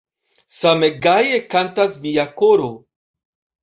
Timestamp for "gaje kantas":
1.05-2.01